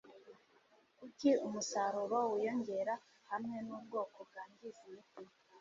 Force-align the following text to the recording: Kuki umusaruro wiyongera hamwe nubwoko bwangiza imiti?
Kuki 0.97 1.29
umusaruro 1.47 2.19
wiyongera 2.31 2.93
hamwe 3.31 3.57
nubwoko 3.67 4.17
bwangiza 4.29 4.79
imiti? 4.87 5.21